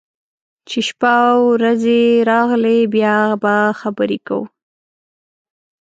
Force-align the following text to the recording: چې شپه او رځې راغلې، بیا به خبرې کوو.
چې 0.69 0.79
شپه 0.87 1.15
او 1.33 1.39
رځې 1.63 2.01
راغلې، 2.31 2.79
بیا 2.93 3.17
به 3.41 3.55
خبرې 3.79 4.19
کوو. 4.27 4.43